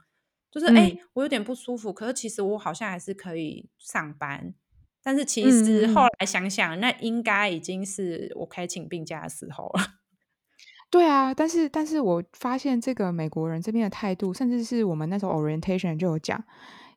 [0.52, 4.54] 就是哎、嗯，我有点不舒服，可是其实我好像还是可以上班。
[5.02, 9.96] 但是其实后来想想，嗯、那应该已经是我可以请病假的时候了。
[10.92, 16.44] 对啊，但是但是我发现这个美国人这边的态度，甚至是我们那时候 orientation 就有讲，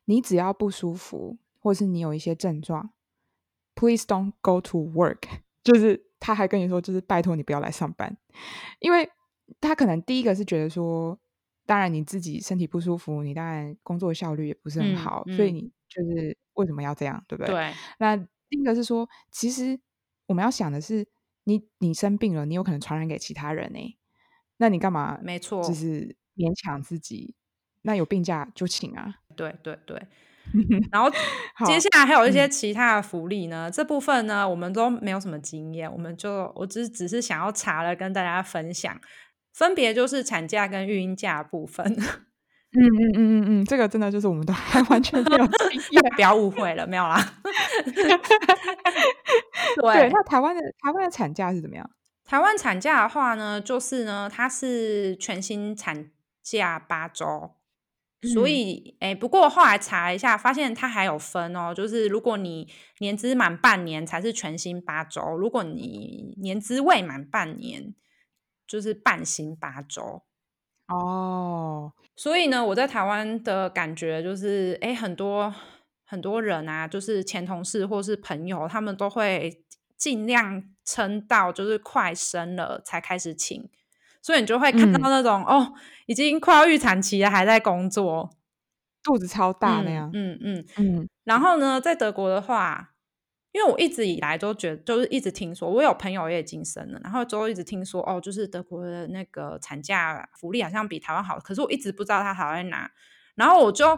[0.05, 2.89] 你只要不舒服，或是你有一些症状
[3.75, 5.21] ，please don't go to work。
[5.63, 8.17] 就是他还跟你说，就是拜托你不要来上班，
[8.79, 9.09] 因为
[9.61, 11.17] 他可能第一个是觉得说，
[11.65, 16.37] 当然你自己身体不舒服，你当然工作效率也不是很好，嗯嗯、所以你就是。
[16.55, 17.51] 为什么要这样，对不对？
[17.51, 17.73] 对。
[17.97, 19.79] 那另一个是说，其实
[20.27, 21.03] 我们要想的是，
[21.45, 23.97] 你你生病了，你有可能传染给其他人呢。
[24.57, 25.17] 那你干嘛？
[25.23, 27.33] 没错，就是勉强自己。
[27.81, 29.15] 那有病假就请啊。
[29.35, 29.99] 对对对。
[30.91, 31.09] 然后
[31.65, 38.95] 接下来还有一些其他的福利呢，嗯、这部分呢，我们都没有什么经验，我们就我只只是想要查了跟大家分享，
[39.53, 41.85] 分别就是产假跟育婴假部分。
[42.75, 47.19] 嗯嗯嗯嗯嗯，这个真的就是我们都 还完全没有经 验，不要误会了，没有啦。
[47.83, 47.93] 对，
[49.93, 51.87] 对，那台湾的台湾的产假是怎么样？
[52.25, 56.09] 台湾产假的话呢，就是呢，它是全新产
[56.41, 57.51] 假八周，
[58.23, 67.93] 嗯、所以哎，不过后来查一下，发现它还有分哦，就是如果你年资满半年才是全新八周，如果你年资未满半年，
[68.67, 70.23] 就是半薪八周。
[70.87, 75.53] 哦，所以呢，我在台湾的感觉就是，哎，很多
[76.05, 79.63] 很多人啊，就是前同事或是朋友，他们都会
[79.97, 83.69] 尽量撑到就是快生了才开始请，
[84.21, 85.73] 所以你就会看到那种、嗯、哦，
[86.05, 88.29] 已经快要预产期了还在工作，
[89.03, 90.09] 肚子超大那样。
[90.13, 90.65] 嗯嗯嗯。
[90.77, 92.92] 嗯嗯然后呢，在德国的话。
[93.53, 102.91] 因为我一直以来都觉得，就是一直听说，我有朋友也已经生了，然后就一直听说，哦，就是德国的那个产假福利好像比台湾好，可是我一直不知道它好在哪。
[103.35, 103.97] 然后我就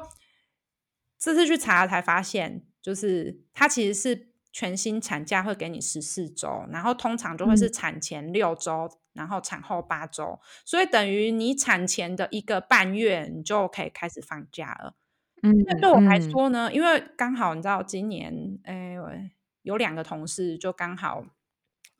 [1.18, 14.96] 这次去查才发现，就是它其实是全新产假会给你十四周，然后通常就会是产前六周，嗯、然后产后八周，所以等于你产前的一个半月，你就可以开始放假了。
[15.44, 19.32] 嗯，那对我来说呢，嗯、因为刚好你知道今年，哎喂。
[19.66, 21.26] 有两个同事就刚好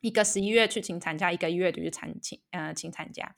[0.00, 3.34] 一个十一月去请产假，一个一月就去产请呃请产假，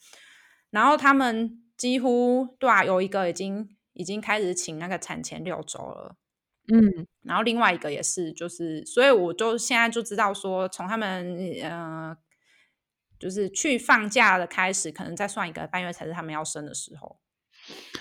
[0.69, 6.17] 然后他们几乎对啊，有一个已经已经开始请那个产前六周了，
[6.71, 12.15] 嗯，然后另外一个也是，就是所以我就现在就知道说，从他们呃
[13.19, 17.19] 就是去放假的开始，可能再算一个半月才是他们要生的时候。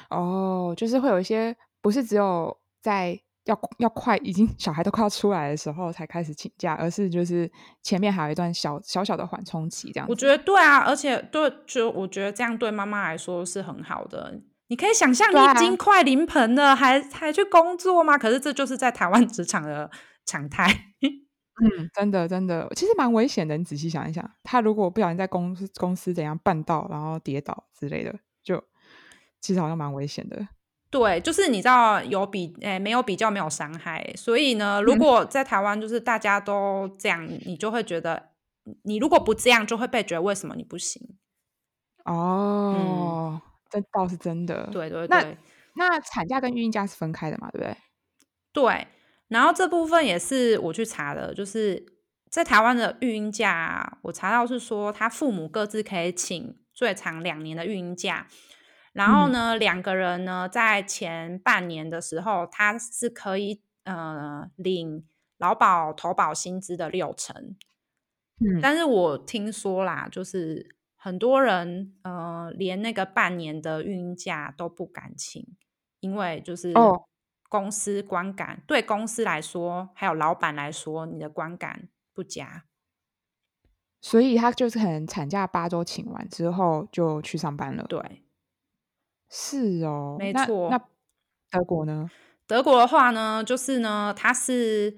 [0.09, 3.21] 哦，就是会有一些不是只有在。
[3.47, 10.07] 要要快，已经小孩都快要出来的时候才开始请假，而是就是前面还有一段小小小的缓冲期这样。
[10.07, 14.39] 我觉得对啊，而且对，就我觉得这样对妈妈来说是很好的。
[14.67, 18.17] 你可以想象，你已经快临盆了，啊、还还去工作吗？
[18.17, 19.89] 可是这就是在台湾职场的
[20.25, 20.67] 常态。
[21.59, 23.57] 嗯，真的真的，其实蛮危险的。
[23.57, 28.61] 你仔细想一想，他如果不小心在公司公司怎样绊倒，然后跌倒之类的，就
[29.39, 30.47] 其实好像蛮危险的。
[30.89, 38.29] 对，就是你知道有比诶、欸、没有比较没有伤害，所以呢，如果在台湾就是大家都这样，嗯、你就会觉得
[38.83, 41.17] 你如果不这样，就会被觉得为什么你不行？
[42.05, 44.69] 哦，这、嗯、倒是真的。
[44.71, 45.37] 对对对，
[45.75, 47.51] 那那产假跟孕假是分开的嘛？
[47.51, 47.77] 对不对？
[48.53, 48.87] 对，
[49.27, 51.85] 然后这部分也是我去查的，就是
[52.31, 58.25] 在台湾的育婴假，我查到是说他父母各自可以请最长两年的育婴假。
[58.97, 65.05] 然后呢，嗯、两个人呢，在前半年的时候，他是可以呃领
[65.37, 67.55] 劳保投保薪资的六成。
[68.39, 75.45] 嗯，但是我听说啦，就是很多人呃连那个半年的育婴假都不敢请，
[75.99, 76.73] 因为就是
[77.47, 82.63] 公司观感，哦、对公司来说，还有老板来说，你的观感不佳，
[84.01, 87.85] 所以他就是可能产假八周请完之后就去上班了。
[87.87, 88.23] 对。
[89.29, 90.69] 是哦，没错。
[90.69, 90.79] 那
[91.51, 92.09] 德国呢？
[92.45, 94.97] 德国的话呢，就是呢，他是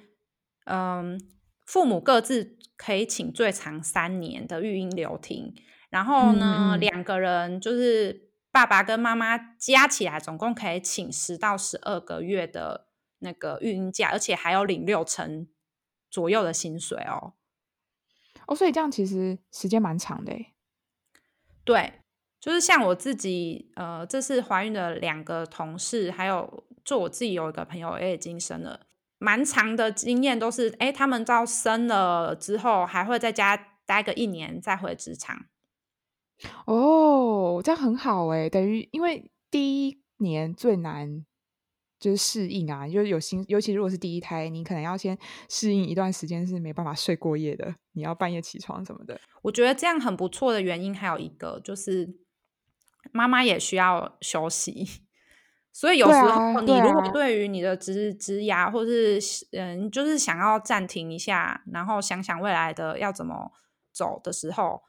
[0.65, 1.19] 嗯，
[1.65, 5.55] 父母各自可以请最长三年的育婴留停，
[5.89, 12.87] 然后呢，嗯、两个人就是爸爸跟妈妈加起来总共可以请十到十二个月的
[13.19, 15.47] 那个育婴假，而且还有领六成
[16.11, 17.33] 左右的薪水哦。
[18.45, 20.53] 哦，所以这样其实时间蛮长的诶。
[21.63, 21.98] 对，
[22.39, 28.87] 就是像我自己，呃，这次怀孕的两个同事，还有就我自己有一个朋友也已经生了，
[29.17, 35.45] 蛮长的经验都是，哎，他们到生了之后还会在家待个一年再回职场。
[36.65, 41.25] 哦，这样很好诶，等于因为第一年最难。
[41.99, 45.17] 就是适应啊，就是有新，尤其如果是第一胎，你可能要先
[45.49, 49.19] 适应一段时间，是没办法睡过夜的，你要半夜起床什么的。
[49.41, 52.07] 我觉得这样很不错的原因还有一个，就是
[53.11, 55.03] 妈妈也需要休息，
[55.71, 59.19] 所以有时候你如果对于你的职职涯，或是
[59.51, 63.51] 嗯，就是想要暂停一下，然后想想未来的要怎么
[63.91, 64.83] 走的时候，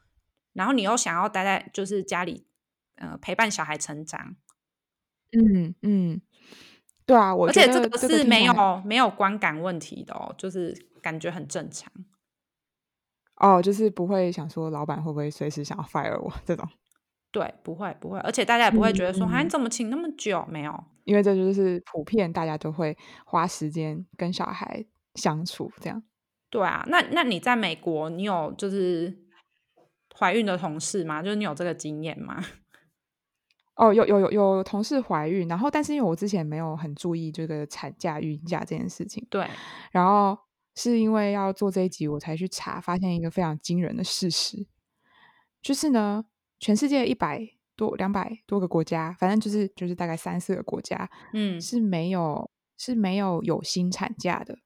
[0.52, 2.46] 然后你又想要待在就是家里，
[2.96, 4.36] 呃，陪伴小孩成长，
[5.32, 6.20] 嗯嗯。
[7.06, 11.92] 对啊，我而且这个是没有没有观感问题的哦，就是感觉很正常。
[13.34, 16.68] 哦，就是不会想说老板会不会随时想要 fire 我这种。
[17.32, 20.44] 对，不会不会，而且大家也不会觉得说，哎、嗯，你怎么请那么久？
[20.48, 26.02] 没有，因为这就是普遍大家都会花时间跟小孩相处这样。
[26.50, 29.16] 对啊，那那你在美国，你有就是
[30.18, 31.22] 怀孕的同事吗？
[31.22, 32.42] 就是你有这个经验吗？
[33.76, 39.46] 哦，有有有有同事怀孕，然后但是因为我之前没有很注意这个产假、孕假这件事情，对，
[39.90, 40.36] 然后
[40.74, 44.66] 是因为要做这一集，我才去查，发现一个非常惊人的事实，
[45.62, 46.26] 就是呢，
[46.60, 47.44] 全世界一百
[47.74, 54.58] 多、两百多个国家，反正就是就是大概三四个国家，嗯，是没有是没有有薪产假的，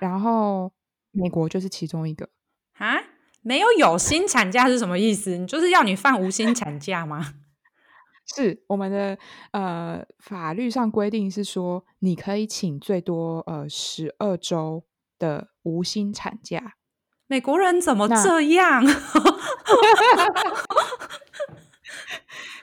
[0.00, 0.72] 然后
[1.12, 2.28] 美国就是其中一个
[2.74, 2.96] 啊，
[3.40, 5.38] 没有有薪产假是什么意思？
[5.38, 7.34] 你就是要你放无薪产假吗？
[8.36, 9.18] 是我们的
[9.52, 14.84] 呃法律上规定是说，你可以请最多呃十二周
[15.18, 16.74] 的无薪产假。
[17.28, 18.84] 美国人怎么这样？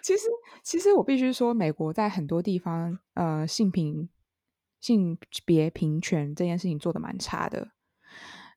[0.04, 0.28] 其实，
[0.64, 4.10] 其实我必须说，美国在很多地方呃性平
[4.82, 7.70] 性别平权这件事情做的蛮差的。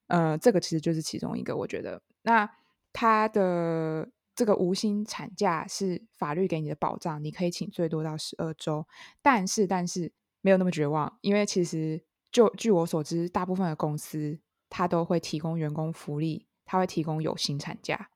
[0.09, 2.02] 呃，这个其实就是其中一个，我觉得。
[2.22, 2.50] 那
[2.92, 4.11] 他的。
[4.38, 8.86] 这个无薪产假是法律给你的保障，你可以请最多到十二周，
[9.20, 12.00] 但是但是没有那么绝望，因为其实
[12.30, 14.38] 就据我所知，大部分的公司
[14.68, 18.10] 它都会提供员工福利，他会提供有薪产假。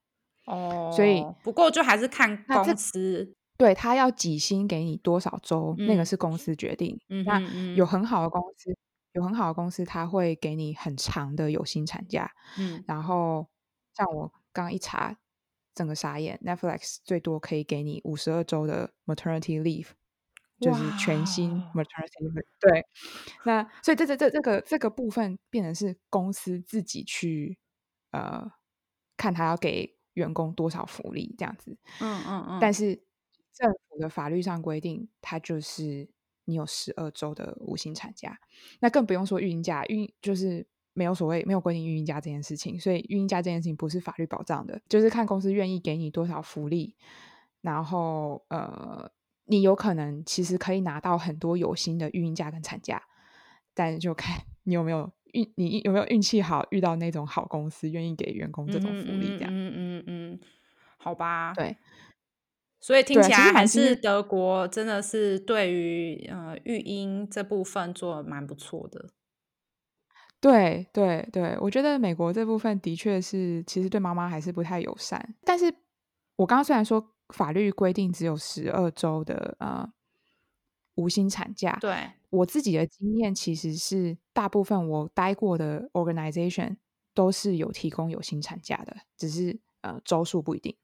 [0.46, 7.00] 哦，所以不过就还是看公司，对，他要几薪给你多少周，嗯、那个是公司决定。
[7.08, 7.40] 嗯，那
[7.74, 8.76] 有很好的公司，
[9.12, 12.30] 有很好的公司，他会给你很长的有薪产假。
[12.58, 13.48] 嗯，然后
[13.96, 15.16] 像我刚刚一查。
[15.74, 19.86] 整个傻眼，Netflix 最多可以给你五十二周的 maternity leave，
[20.62, 22.44] 就是全新 maternity。
[22.60, 22.86] 对，
[23.44, 27.58] 那所以这这这这个这个部分变成是公司自己去
[28.12, 28.50] 呃
[29.16, 31.76] 看他要给员工多少福利这样子。
[32.00, 32.58] 嗯嗯嗯。
[32.60, 33.02] 但是
[33.52, 36.08] 政府的法律上规定，它就是
[36.44, 38.38] 你有十二周的无薪产假，
[38.80, 40.66] 那更不用说孕假，孕就是。
[40.94, 46.94] 没有所谓，没有规定孕假这件事情，所以孕假这件事情不是法律保障的，就是看公司愿意给你多少福利，
[47.62, 49.10] 然后呃，
[49.52, 53.02] 你有可能其实可以拿到很多有薪的育婴假跟产假，
[53.74, 60.40] 但就看你有没有运，你有没有运气好遇到那种好公司愿意给员工这种福利，这样，嗯嗯嗯，嗯，
[60.96, 61.76] 好吧，对，
[62.80, 69.10] 所以听起来还是德国真的是对于呃育婴这部分做的蛮不错的。
[70.40, 75.34] 对对对，我觉得美国这部分的确是，其实对妈妈还是不太友善。
[75.44, 75.72] 但是
[76.36, 79.92] 我刚刚虽然说法律规定只有十二周的呃
[80.94, 86.76] 无薪产假，对我自己的经验其实是大部分我待过的 organization
[87.14, 90.76] 都是有提供有薪产假的，只是呃周数不一定。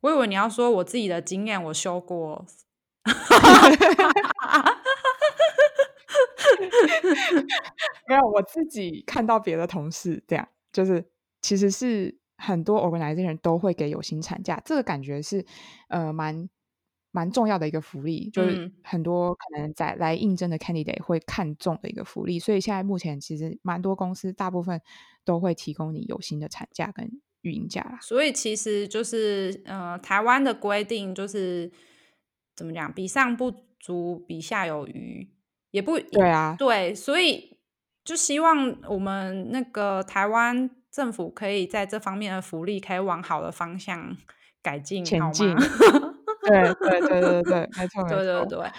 [0.00, 2.44] 我以为你要说我自己的经验，我修过。
[8.08, 11.04] 没有，我自己看到别的同事这样，就是
[11.40, 15.44] 其实是很多 organization 都会给有薪产假，这个感觉是
[15.88, 16.48] 呃蛮
[17.10, 24.80] 蛮重要的一个福利，就是很多可能在来应征的 candidate 会看重的一个福利，所以现在目前其实蛮多公司大部分
[25.24, 27.10] 都会提供你有薪的产假跟
[27.42, 27.98] 育婴假啦。
[28.02, 31.70] 所以其实就是呃台湾的规定就是
[32.54, 35.30] 怎么讲，比上不足，比下有余。
[35.72, 37.58] 也不对啊，对，所以
[38.02, 44.16] 就希望我们那个台湾政府可以在这方面的福利可以往好的方向
[44.62, 45.54] 改进前进。
[46.40, 48.70] 对对对对对，没错，对对对。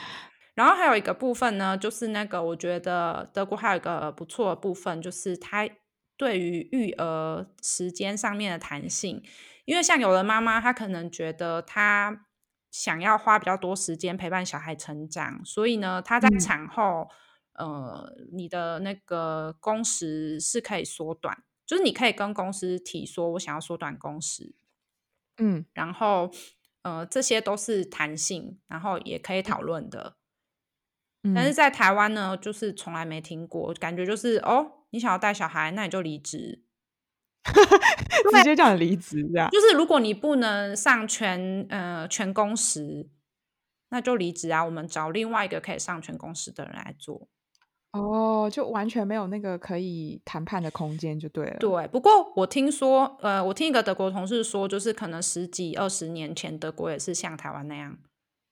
[0.56, 5.70] 然后还有一个部分呢，就是那个我觉得德国还有一个不错的部分，就是它
[6.18, 9.22] 对于育儿时间上面的弹性，
[9.66, 12.26] 因为像有的妈妈，她可能觉得她
[12.72, 17.08] 想要花比较多时间陪伴小孩成长，所以呢，她在产后，
[17.60, 24.56] 嗯、呃，你的那个工时是可以缩短，就是你可以跟公司提说，我想要缩短工时，
[25.38, 26.32] 嗯，然后，
[26.82, 30.18] 呃，这些都是弹性，然后也可以讨论的。
[31.24, 34.74] 嗯、但是在台湾呢，就是从来没听过，感觉就是哦。
[34.92, 36.64] 你想要带小孩，那你就离职，
[37.44, 39.50] 直接叫你离职这样。
[39.52, 43.10] 就是如果你不能上全呃全工时，
[43.90, 44.64] 那就离职啊。
[44.64, 47.28] 我们找另外一个可以上全工时的人来做。
[47.94, 51.58] 哦，就完全没有那个可以谈判的空间，就对了。
[51.60, 57.98] 对，不过我听说，呃，我听一个德国同事说，就是可能十几二十年前德国也是像台湾那样。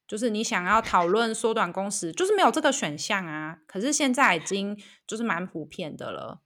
[0.07, 3.59] 就是你想要讨论缩短工时，就是没有这个选项啊。
[3.67, 6.41] 可是现在已经就是蛮普遍的了。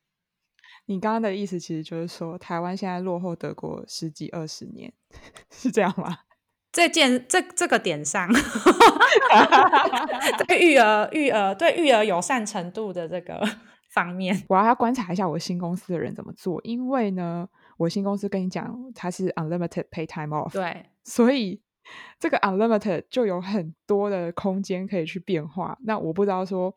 [0.85, 4.91] 你刚刚的意思其实就是说，台湾现在落后德国十几二十年，
[5.51, 6.19] 是这样吗？
[6.72, 8.30] 这件这这个点上，
[10.47, 13.41] 对育儿育儿对育儿友善程度的这个
[13.93, 16.59] 方面，我要要观察一下我新公司的人怎么做。
[16.63, 17.47] 因为呢，
[17.78, 21.61] 我新公司跟你讲，它是 unlimited pay time off，对，所以。
[22.20, 25.76] 这个 unlimited 就有很多的空间可以去变化。
[25.86, 26.72] 那我不知道说，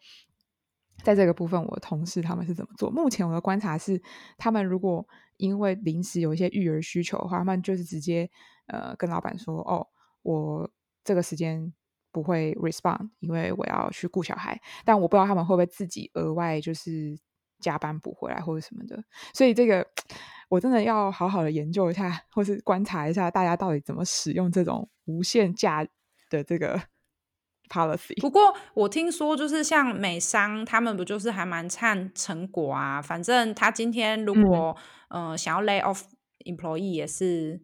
[1.03, 2.91] 在这个部分，我的同事他们是怎么做？
[2.91, 4.01] 目前我的观察是，
[4.39, 8.29] 他们如果因为临时有一些育儿需求的话，他们就是直接
[8.67, 9.87] 呃跟老板说：“哦，
[10.23, 10.71] 我
[11.05, 11.73] 这个时间
[12.11, 17.19] 不会 respond，因为我要去顾小孩。”但我不知道他们会不会自己额外就是
[17.61, 19.03] 加班补回来或者什么的。
[19.35, 19.87] 所以这个。
[20.49, 25.83] 我真的要好好的研究一下，或是观察一下大家到底怎么使用这种无限假
[26.29, 26.79] 的这个
[27.69, 28.21] policy。
[28.21, 33.01] 不过我听说，就是像美商，他们不就是还蛮看成果啊？
[33.03, 34.77] 反正他今天如果
[35.09, 36.03] 嗯、呃、想要 lay off
[36.45, 37.61] employee 也是，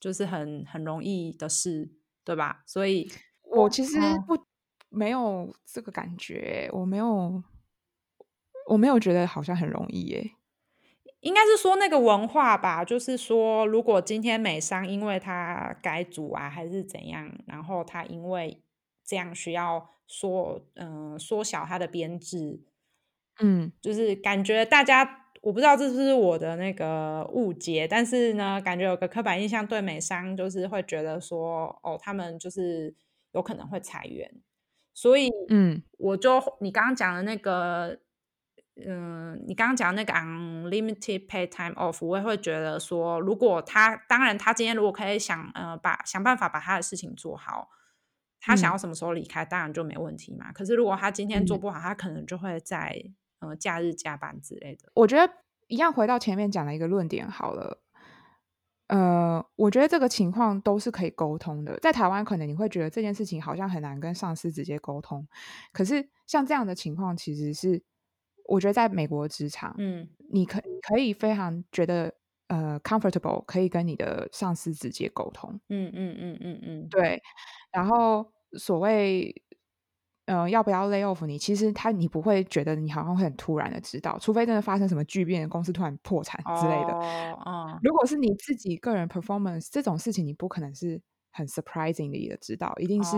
[0.00, 1.90] 就是很很容易的事，
[2.24, 2.62] 对吧？
[2.66, 3.10] 所以
[3.42, 4.46] 我其实不、嗯、
[4.88, 7.42] 没有这个感觉，我没有，
[8.68, 10.30] 我没有觉得好像很容易耶。
[11.20, 18.62] 应该是说那个文化吧，就是说，如果今天美商因为他改组啊，还是怎样，然后他因为
[19.04, 22.60] 这样需要缩，嗯、呃，缩小它的编制，
[23.40, 32.94] 嗯，就是感觉大家，我不知道这是不是我的那个误解，但是呢，感觉有个刻板印象对美商就是会觉得说，哦，他们就是
[33.32, 34.30] 有可能会裁员，
[34.92, 38.00] 所以，嗯，我就你刚刚讲的那个。
[38.84, 47.68] 嗯，你刚刚讲那个 unlimited pay time off，我也会觉得说，如果他当然他今天如果可以想呃把想办法把他的事情做好，
[48.44, 50.52] 他想要什么时候离开，嗯、当然就没问题嘛。
[50.52, 52.94] 可是如果他今天做不好，嗯、他可能就会在
[53.40, 54.90] 呃假日加班之类的。
[54.94, 55.32] 我觉得
[55.68, 57.82] 一样回到前面讲的一个论点好了，
[58.88, 61.78] 呃，我觉得这个情况都是可以沟通的。
[61.80, 65.26] 在台湾可能你会觉得这件事情好像很难跟上司直接沟通，
[65.72, 67.82] 可是像这样的情况其实是。
[68.46, 72.12] 我觉得在美国职场，嗯，你可可以非常觉得
[72.48, 77.22] 呃 comfortable，可以跟你的上司直接沟通，嗯嗯嗯嗯嗯，对。
[77.72, 79.42] 然后所谓
[80.26, 86.92] 呃要不要 lay off 你，其实他你不会觉得你好像会很突然的知道，除非真的发生什么巨变，公司突然破产之类的。
[86.94, 91.00] 哦，哦，如果是你自己个人 performance 这种事情，你不可能是
[91.32, 93.16] 很 surprisingly 的知道，一定是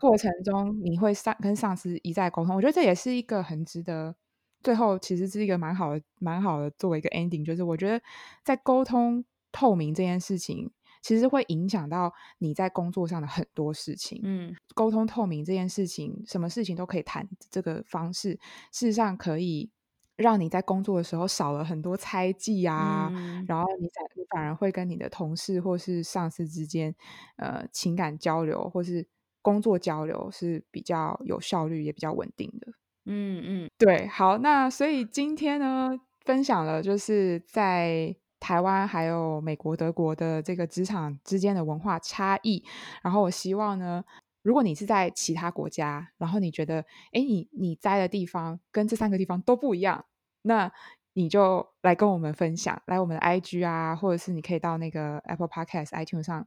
[0.00, 2.56] 过程中你会上跟上司一再沟通。
[2.56, 4.14] 我觉得这也是一个很值得。
[4.60, 8.02] 最后其实是一个蛮好的、蛮好的作为一个 ending，就是我觉得
[8.44, 10.68] 在沟通透明这件事情，
[11.02, 14.20] 其实会影响到你在工作上的很多事情。
[14.24, 18.32] 嗯，沟通透明这件事情，什么事情都可以谈这个方式，
[18.72, 19.70] 事实上可以
[20.16, 26.94] 让你在工作的时候少了很多猜忌啊，嗯、然后你反你反而会跟你的同事或是上司之间，
[27.36, 29.06] 呃，情感交流或是
[29.40, 32.72] 工作交流是比较有效率也比较稳定的。
[33.10, 42.64] 嗯嗯，对，好，那所以今天呢，分享了就是在台湾还有美国、德国的这个职场之间的文化差异。
[43.02, 44.04] 然后我希望呢，
[44.42, 46.80] 如果你是在其他国家，然后你觉得，
[47.12, 50.04] 哎，你你在的地方跟这三个地方都不一样，
[50.42, 50.70] 那
[51.14, 56.46] 你就来跟我们分享，来我们的 IG 啊，或者是你可以到那个 Apple Podcast、iTunes 上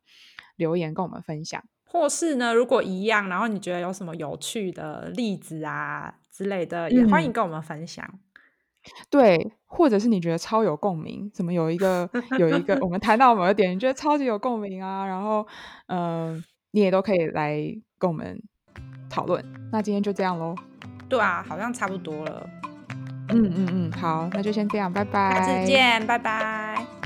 [0.56, 1.62] 留言跟我们分享。
[1.84, 8.10] 或是呢，如果一样，然后你觉得有什么有趣的例子啊之类的，也欢迎跟我们分享。
[8.14, 8.20] 嗯、
[9.10, 12.10] 对，或者是你觉得超有共鸣，怎么有一个
[12.40, 15.46] 有一个我们谈到某个点，你觉得超级有共鸣啊，然后
[15.88, 17.58] 嗯、呃，你也都可以来
[17.98, 18.42] 跟我们
[19.10, 19.44] 讨论。
[19.72, 20.56] 那今天就这样喽。
[21.10, 22.50] 对啊，好像差不多了。
[23.30, 25.36] 嗯嗯嗯，好，那就先这样，拜拜。
[25.36, 27.01] 下次见，拜拜。